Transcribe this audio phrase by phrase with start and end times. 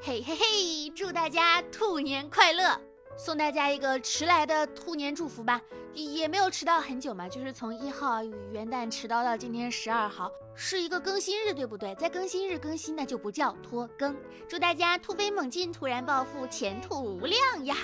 [0.00, 2.80] 嘿嘿嘿，祝大家兔年快乐！
[3.16, 5.60] 送大家一个迟来的兔年祝福吧，
[5.92, 8.22] 也没有迟到很久嘛，就是从一号
[8.52, 11.94] 元旦迟到到今天十二号，是一个更新日，对不对？
[11.96, 14.16] 在更新日更新，那就不叫拖更。
[14.48, 17.76] 祝大家突飞猛进，突然暴富，前途无量呀！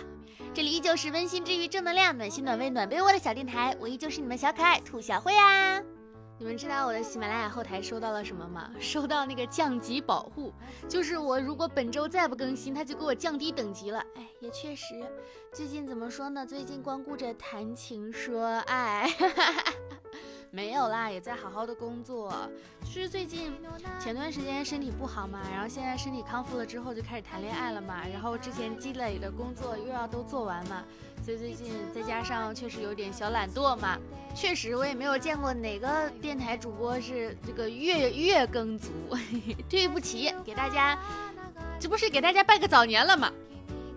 [0.55, 5.83] 这里依旧是温馨治愈、正能量、暖心暖胃暖被窝的小电台，我依旧是你们小可爱兔小慧啊。
[6.45, 8.71] 你们知道我的喜马拉雅后台收到了什么吗？
[8.79, 10.53] 收到那个降级保护，
[10.87, 14.05] 就是我如果本周再不更新，他就给我降低等级了。
[14.15, 15.03] 哎，也确实，
[15.55, 16.45] 最近怎么说呢？
[16.45, 19.09] 最近光顾着谈情说爱。
[20.55, 22.33] 没有啦，也在好好的工作。
[22.85, 23.53] 就是最近
[23.99, 30.85] 前段时间身体不好嘛，然后现在身体康复了之后就开始谈恋爱了嘛，然后之前积累的工作又要都做完嘛，
[31.25, 33.99] 所以最近再加上确实有点小懒惰嘛，
[34.33, 38.93] 确实我也没有见过哪个电台主播是这个月月更足，
[39.69, 40.97] 对不起，给大家，
[41.81, 43.33] 这不是给大家拜个早年了吗？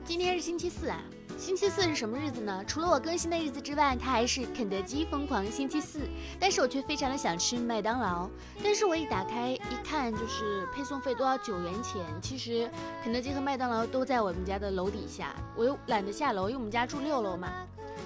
[0.03, 1.03] 今天是星期四啊。
[1.37, 2.63] 星期四是什么日子呢？
[2.65, 5.99] 除了我更新的日子之外，它还是肯德基疯狂星期四。
[6.39, 8.27] 但是我却非常的想吃麦当劳。
[8.63, 12.03] 但是我一打开一看，就是配送费都要九元钱。
[12.23, 12.67] 其实
[13.03, 17.53] 肯德基和麦当劳都在我们家的楼底下，我又懒得下楼，因为我们家住六楼嘛。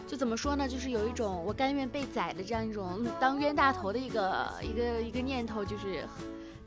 [0.06, 0.68] 就怎么说呢？
[0.68, 6.04] 就是有一种我甘愿被宰的这样一种当冤大头的一个一个一个念头，就是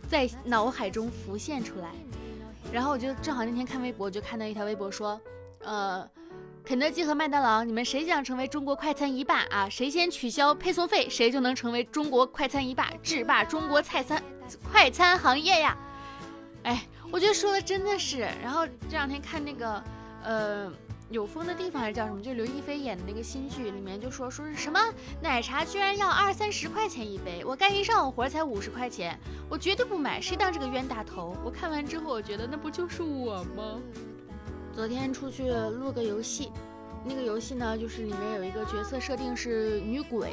[0.09, 1.91] 在脑海中浮现出来。
[2.73, 5.21] 然后我就正好那天看微博，就看到一条微博说，
[5.65, 6.09] 呃。
[6.67, 9.69] 肯德基和麦当劳，你们谁想成为中国快餐一霸啊？
[9.69, 14.23] 谁先取消配送费，谁就能成为中国快餐一霸，制霸中国菜餐
[14.73, 15.77] 快餐行业呀！
[16.63, 18.21] 哎，我觉得说的真的是。
[18.43, 19.85] 然后这两天看那个，
[20.23, 20.73] 呃，
[21.11, 22.23] 有风的地方还是叫什么？
[22.23, 24.81] 就刘亦菲演的那个新剧，里面就说说是什么
[25.21, 29.21] 奶茶居然要二三十块钱一杯，我干一上午活才五十块钱，
[29.51, 31.37] 我绝对不买，谁当这个冤大头？
[31.45, 33.79] 我看完之后，我觉得那不就是我吗？
[34.75, 36.51] 昨天出去录个游戏，
[37.05, 40.33] 那个游戏呢，就是里面有一个角色设定是女鬼，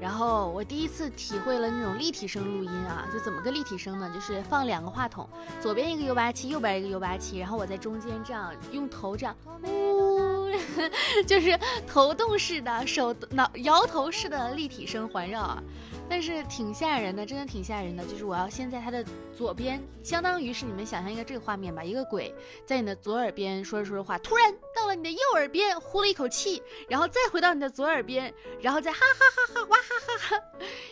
[0.00, 4.10] 然后我第一次体会了那种立体声录音啊，就怎么个立体声呢？
[4.14, 5.28] 就是放两个话筒，
[5.60, 10.50] 左边一个 U 八七，右边一个 U 八七，然后我在中间这样用头这样，呜，
[11.26, 15.62] 就是头动式的手脑摇头式的立体声环绕啊。
[16.08, 18.04] 但是挺吓人的，真的挺吓人的。
[18.04, 19.04] 就是我要先在他的
[19.36, 22.34] 左边，相当于是你们想象一个这个画面吧，一个鬼
[22.64, 30.42] 在你的左耳边说着说着话，突然到了你的右耳边呼了一口气，然后再回到你的左耳边，然后再哈哈哈哈哇哈哈哈。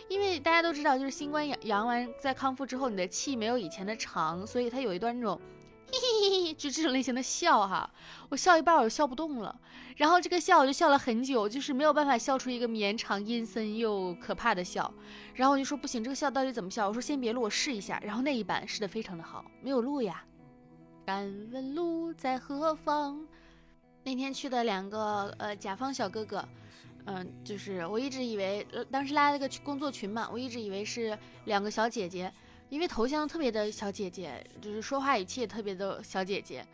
[0.07, 5.39] 因为大家都知道，就是新冠阳阳完在康复之后，你的气没有以前的长，所以它有一段那种。
[6.57, 7.89] 就这种类型的笑哈，
[8.29, 9.59] 我笑一半我就笑不动了，
[9.97, 14.91] 然后这个笑我就笑了很久，就是没有办法笑出一个绵长阴森又可怕的笑，
[15.33, 16.87] 然后我就说不行，这个笑到底怎么笑？
[16.87, 20.23] 我说先别录，我试一下，然后那一版试的非常的好，没有录呀。
[21.05, 23.25] 敢问路在何方？
[24.03, 26.47] 那天去的两个呃甲方小哥哥，
[27.05, 32.31] 嗯，就是我一直以为，当时拉了个工作群嘛，我一直以为是两个小姐姐。
[32.69, 36.65] 因为头像特别的小姐姐，就是说话语气也特别的小姐姐，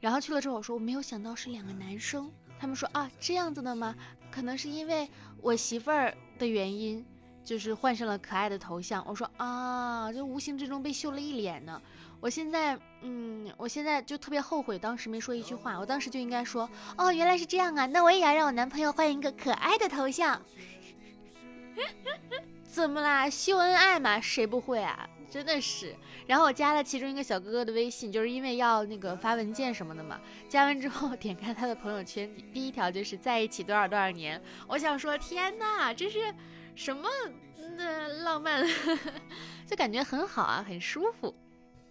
[0.00, 3.94] 然后去了之后我说我没有想到是两个男生，他们说啊这样子的吗？
[4.30, 5.08] 可能是因为
[5.40, 7.04] 我媳妇儿的原因，
[7.44, 9.02] 就是换上了可爱的头像。
[9.06, 11.80] 我说啊，就无形之中被秀了一脸呢。
[12.20, 20.42] 我现在嗯，我现在就特别后悔当时没说一句话，我当时就应该说哦原来是这样啊，那我也要让我男朋友换一个可爱的头像。
[22.64, 23.30] 怎么啦？
[23.30, 25.08] 秀恩爱嘛，谁不会啊？
[25.36, 25.94] 真的是，
[26.26, 30.18] 然后我加了其中一个小哥哥的微信，就是因为要那个发文件什么的嘛。
[30.48, 34.40] 加完之后， 点开他的朋友圈，第一条就是在一起多少多少年。
[34.66, 36.34] 我想说，天哪，这是
[36.74, 37.06] 什么
[37.76, 38.66] 那浪漫？
[39.68, 41.34] 就感觉很好啊，很舒服。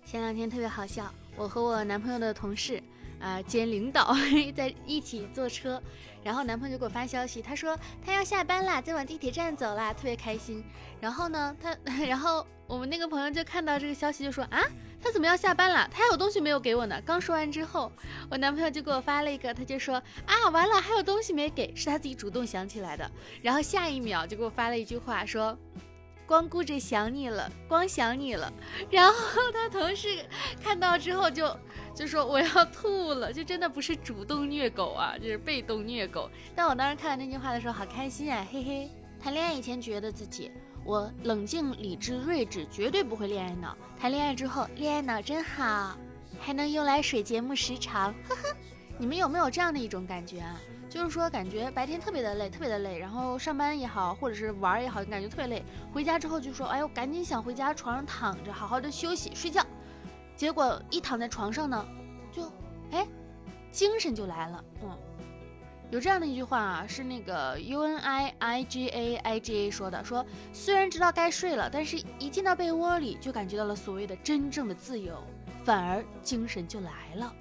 [0.03, 2.81] 前两天特别好笑，我和我男朋友的同事。
[3.17, 4.13] 啊，兼领导
[4.53, 5.81] 在一起坐车，
[6.21, 7.75] 然后男朋友就给我发消息，他说
[8.05, 10.63] 他要下班啦，在往地铁站走啦，特别开心。
[10.99, 11.75] 然后呢，他，
[12.05, 14.63] 然后我们那个朋友就看到这个消息，就说啊，
[15.01, 15.87] 他怎么要下班了？
[15.91, 17.01] 他还有东西没有给我呢。
[17.05, 17.91] 刚说完之后，
[18.29, 19.95] 我男朋友就给我发了一个，他就说
[20.25, 23.09] 啊，完了，还有东西没给，是他自己主动想起来的。
[23.41, 25.57] 然后下一秒就给我发了一句话，说。
[26.27, 28.51] 光顾着想你了，光想你了，
[28.89, 30.25] 然后他同事
[30.59, 31.55] 看到之后就
[31.93, 36.27] 就说我要吐了，就真的不是主动虐狗啊，就是被动虐狗。
[36.55, 38.89] 但我当时看到那句话的时候，好开心啊，嘿嘿。
[39.21, 40.51] 谈恋爱以前觉得自己
[40.85, 43.75] 我冷静、理智、睿智，绝对不会恋爱脑。
[43.99, 45.97] 谈恋爱之后，恋爱脑真好，
[46.39, 48.55] 还能用来水节目时长，呵呵。
[48.97, 50.57] 你们有没有这样的一种感觉啊？
[50.87, 55.65] 就是说，感觉白天特别的累，特别的累，然后上班也好，或者是玩也好，感觉特别累。
[55.91, 59.65] 回家之后就说：“哎呦，赶紧想回家床上躺着，好好的休息睡觉。”
[60.37, 61.85] 结果一躺在床上呢，
[62.31, 62.43] 就
[62.91, 63.07] 哎，
[63.71, 64.63] 精神就来了。
[64.83, 64.89] 嗯，
[65.91, 75.23] 有这样的一句话啊，是那个 U N I I G A I G A 说的，说虽然知道该睡了，但是一进到被窝里就感觉到了所谓的真正的自由，
[75.63, 77.33] 反而精神就来了。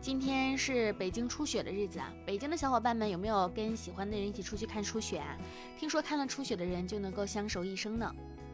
[0.00, 2.10] 今天是北京初雪的日子啊！
[2.24, 5.36] 北京的小伙伴们有没有跟喜欢的人一起出去看初雪啊？
[5.78, 8.10] 听说看了初雪的人就能够相守一生呢。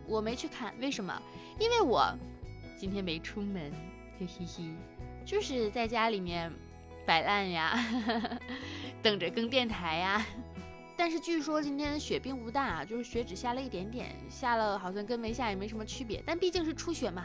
[0.09, 1.23] 我没去看，为什么？
[1.61, 2.13] 因为我
[2.77, 3.71] 今天没出门，
[4.19, 4.75] 嘿嘿嘿，
[5.25, 6.53] 就是在家里面
[7.07, 7.79] 摆烂呀，
[9.03, 10.27] 等着更电台呀。
[10.99, 16.23] 但是据说今天雪并不大，就是雪只下了一点点，下了好像跟没下也没什么区别。
[16.27, 17.25] 但毕竟是初雪嘛。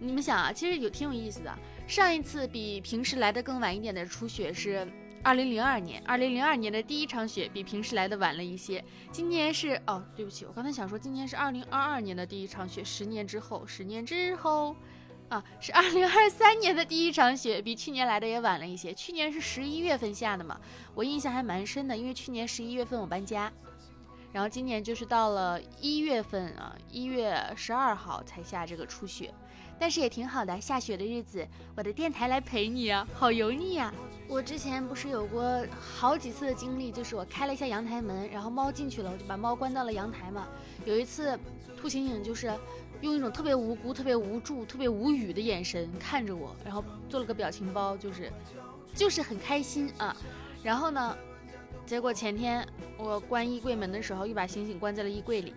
[0.00, 1.52] 你们想啊，其实有挺有意思的。
[1.86, 4.86] 上一次比平时来的更晚一点的初雪是
[5.24, 8.82] 二零零二年，二零零二年的第一场雪比平时来的晚了一些。
[9.10, 14.76] 今年是哦，对不起，我刚才想说今年是二零二二年的第一场雪，十年之后，十年之后，
[15.28, 18.94] 啊，是二零二三年的第一场雪，比去年来的也晚了一些。
[18.94, 20.58] 去年是十一月份下的嘛，
[20.94, 23.52] 我印象还蛮深的，因为去年十一月份我搬家，
[24.32, 29.32] 然后今年就是到了一月份啊，一月十二号才下这个初雪。
[29.80, 31.46] 但是也挺好的，下雪的日子，
[31.76, 33.94] 我的电台来陪你啊，好油腻呀！
[34.26, 40.48] 我之前不是有过好几次的经历，就是我开了一下阳台门，然后猫进去了，我就把猫关到了阳台嘛。
[40.84, 41.38] 有一次，
[41.80, 42.52] 兔醒醒就是
[43.00, 48.32] 用一种特别无辜、特别无助、特别无语的眼神看着我，然后做了个表情包，就是
[48.94, 50.16] 就是很开心啊。
[50.62, 51.16] 然后呢，
[51.86, 52.66] 结果前天
[52.96, 55.54] 我关衣柜门的时候，又把星星关在了衣柜里。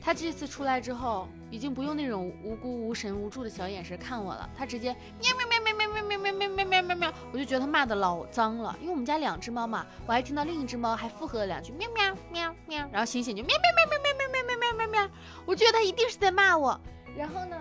[0.00, 8.74] 他这次出来之后，已经不用那种无辜、无神、无助的小眼神看我了，他直接喵喵喵喵喵喵喵喵喵喵喵喵喵，我就觉得他骂的老脏了。
[8.80, 15.10] 因为我们家两只猫嘛，我还听到另一只猫还附和了两句喵喵喵喵，然后醒醒就喵喵喵喵喵喵喵喵喵喵喵，
[15.44, 16.80] 我觉得他一定是在骂我。
[17.16, 17.56] 然后呢，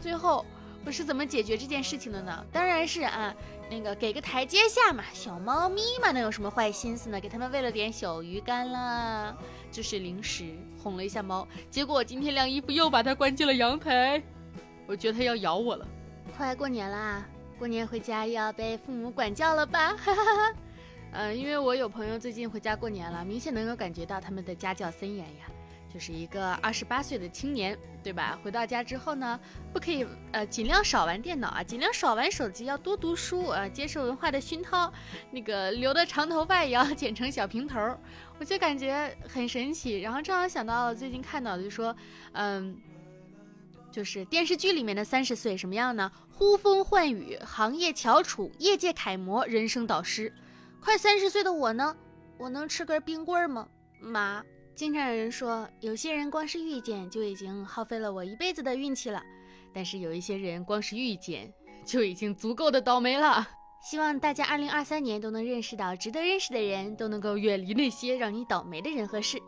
[0.00, 0.46] 最后
[0.86, 2.44] 我是怎么解决这件事情的呢？
[2.50, 3.34] 当然是啊，
[3.70, 7.20] 那个给个台阶下嘛，小猫咪嘛，能有什么坏心思呢？
[7.20, 9.36] 给他们喂了点小鱼干啦。
[9.70, 14.22] 就是零食哄了一下猫，结果我今天晾衣服又把它关进了阳台，
[14.86, 15.84] 我觉得它要咬我了。
[16.36, 17.26] 快过年啦，
[17.58, 19.96] 过年回家又要被父母管教了吧？
[19.96, 20.54] 哈哈哈。
[21.12, 25.46] 嗯，因为我有朋友最近回家过年了，明显能够感觉到他们的家教森严呀。
[25.94, 28.36] 就是一个二十八岁的青年，对吧？
[28.42, 29.38] 回到家之后呢，
[29.72, 34.92] 不可以呃，尽量少玩电脑啊，尽量少玩手机，要多读书啊，接受文化的熏陶。
[35.30, 37.96] 那个留的长头发也要 剪成小平头，
[38.40, 40.00] 我就感觉很神奇。
[40.00, 41.94] 然后正好想到最近看到的，就说，
[42.32, 42.76] 嗯，
[43.92, 46.10] 就是电视剧里面的三十岁什么样呢？
[46.32, 50.34] 呼风唤雨，行业翘楚，业界楷模，人生导师。
[50.80, 51.96] 快三十岁的我呢，
[52.36, 53.68] 我能吃根冰棍吗？
[54.00, 54.44] 妈。
[54.74, 59.22] 经常有人说，有些人光是遇见就已经耗费了我一辈子的运气了，
[59.72, 61.52] 但是有一些人光是遇见
[61.84, 63.46] 就已经足够的倒霉了。
[63.80, 69.38] 希望大家二零二三年都能认识到值得认识的人，都能够远离那些让你倒霉的人和事。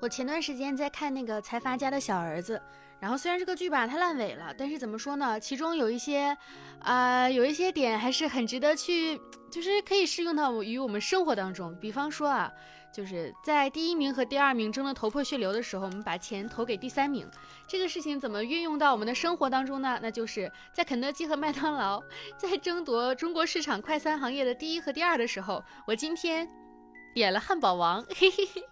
[0.00, 2.60] 我前段时间在看那个财阀家的小儿子。
[3.00, 5.38] 然后虽然这个剧吧它烂尾了，但是怎么说呢？
[5.38, 6.36] 其中有一些，
[6.80, 9.16] 啊，有一些点还是很值得去，
[9.52, 11.76] 就是可以适用到于我们生活当中。
[11.80, 12.52] 比方说啊，
[12.92, 17.28] 就是在第一名和第二名争得头破血流的时候，我们把钱投给第三名，
[17.66, 19.98] 这个事情怎么运用到我们的生活当中呢？
[20.02, 22.02] 那就是在肯德基和麦当劳
[22.36, 26.48] 在争夺中国市场快餐行业的第一和第二的时候，我今天
[27.14, 28.62] 点了汉堡王，嘿嘿嘿，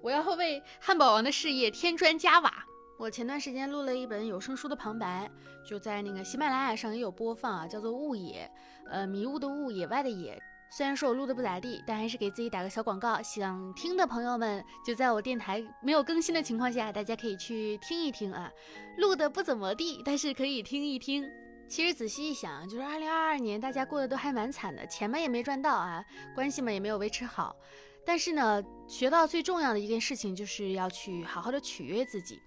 [0.00, 2.52] 我要为汉堡王的事业添砖加瓦。
[2.96, 5.30] 我前段时间录了一本有声书的旁白，
[5.68, 8.50] 就在那个喜马拉雅上也有播放啊，叫做《雾野》，
[8.90, 10.40] 呃，迷雾的雾，野外的野。
[10.76, 18.50] 虽然说我录的不咋地，但还是给自己打个小广告，想听的朋友们就在我电台没有更新的情况下，大家可以去听一听啊。
[18.96, 21.30] 录的不怎么地，但是可以听一听。
[21.68, 26.04] 其实仔细一想，就是二零二二年大家过得都还蛮惨的，钱嘛也没赚到啊，
[26.34, 27.54] 关系嘛也没有维持好。
[28.04, 32.42] 但是呢，学到最重要的一件事情，就是要去好好的取悦自己。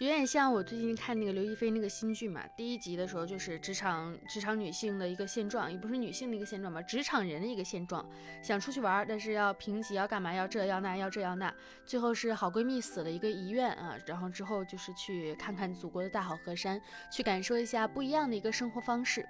[0.00, 8.08] 有点像我最近看那个刘亦菲那个新剧嘛，第一集的时候就是职场职场女性的一个现状，也不是女性的一个现状吧，职场人的一个现状，
[8.42, 11.54] 想出去玩，但是要评级，要干嘛，要这要那，要这要那，
[11.84, 16.80] 最后是好闺蜜死了一个遗愿啊，然后之后就是去看看祖国的大好河山，
[17.12, 19.28] 去感受一下不一样的一个生活方式。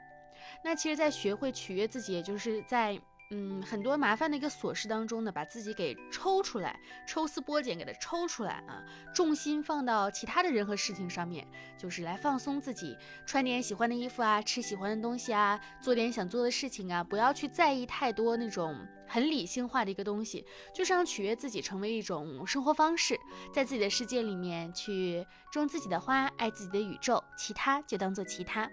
[0.62, 2.96] 那其实，在学会取悦自己，也就是在。
[3.32, 8.82] 嗯，很多麻烦的一个琐事当中呢，把自己给抽出来，抽丝剥茧，给它抽出来啊，
[9.14, 11.46] 重心放到其他的人和事情上面，
[11.78, 20.44] 就是来放松自己，穿点喜欢的衣服啊，吃喜欢的东西啊，做点想做的事情啊，不要去在意太多那种很理性化的一个东西，
[20.75, 23.16] 就是让取悦自己成为一种生活方式，
[23.54, 28.68] 在自己的世界里面去种自己的花，爱自己的宇宙，其他就当做其他。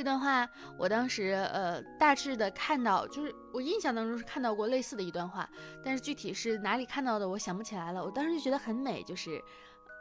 [0.00, 5.46] 这段话我当时呃大致的看到，就是我印象当中是看到过类似的一段话，
[5.84, 8.02] 但是具体是哪里看到的，我想不起来了。
[8.02, 9.38] 我当时就觉得很美，就是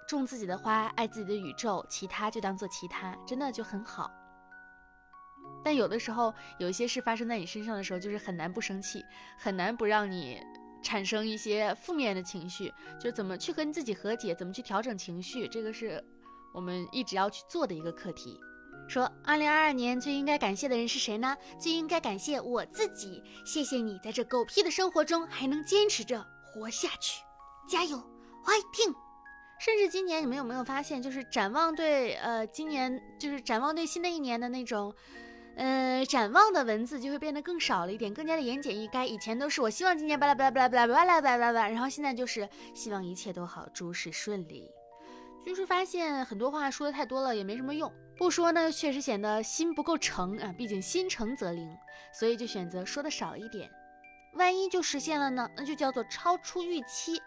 [0.07, 4.09] 种自己的花，爱自己的宇宙，其他就当做其他，真的就很好。
[5.65, 9.03] 但有的时候，有一些事发生在你身上的时候，就是很难不生气，
[9.37, 10.41] 很难不让你
[10.81, 12.73] 产生一些负面的情绪。
[12.97, 16.01] 就怎么去和自己和解，怎么去调整情绪，这个是
[16.53, 18.39] 我们一直要去做的一个课题。
[18.89, 21.37] 说，二零二二年最应该感谢的人是谁呢？
[21.59, 27.21] 最应该感谢我自己，谢谢你在这狗屁的生活中还能坚持着活下去，
[27.69, 27.97] 加油
[28.43, 28.95] ，fighting！
[29.59, 34.93] 甚至今年你们有没有发现，就是展望对呃今年就是展望对新的一年的那种。
[35.55, 39.05] 呃，展望的文字就会变得更少了一点，更加的言简意赅。
[39.05, 44.71] 以前都是我希望今年巴拉巴拉巴拉巴拉巴拉巴拉巴拉，然后现在就是希望一切都好，诸事顺利。
[45.45, 51.73] 就是发现很多话说的太多了也没什么用，不说呢确实显得心不够诚啊，毕竟心诚则灵，
[52.11, 53.71] 所以就选择说的少一点。
[54.33, 57.21] 万一就实现了呢，那就叫做超出预期。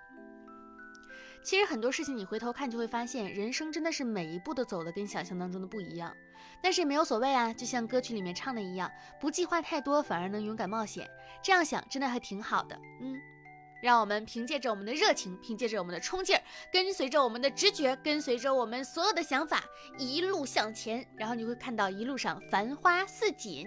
[1.42, 6.14] 其实很多事情你回头看就会发现，人生真的是每一步都走的跟想象当中的不一样。
[6.62, 11.08] 但是也没有所谓啊，就像歌曲里面唱的一样，不计划太多，反而能勇敢冒险。
[11.42, 12.78] 这样想真的还挺好的。
[13.00, 13.18] 嗯，
[13.82, 19.64] 让我们凭借着我们的热情，凭借着我们的冲劲儿，跟随着我们的直觉，跟随着我们所有的想法，
[19.98, 21.04] 一路向前。
[21.16, 23.66] 然后你会看到一路上繁花似锦。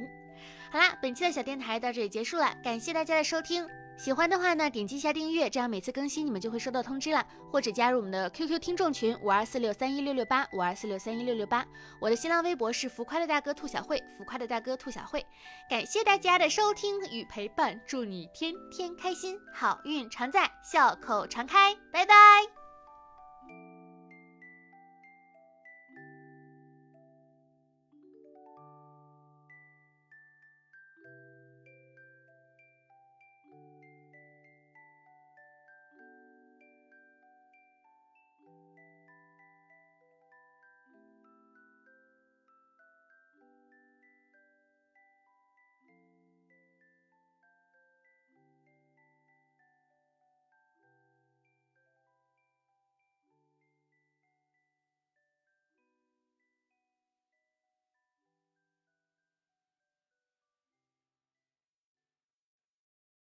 [0.71, 3.67] 好啦，本期的小电台到这里结束了，感谢大家的收听。
[3.97, 7.25] 喜欢的话呢，点击一下订阅，这样每次更新你们就会收到通知了。
[7.51, 11.65] 或者加入我们的 QQ 听众群五二四六三一六六八五二四六三一六六八。
[11.99, 15.25] 我的新浪微博是浮夸的大哥兔小慧，浮夸的大哥兔小慧。
[15.69, 22.64] 感谢大家的收听与陪伴，祝你天天开心，好运常在，笑口常开，拜拜。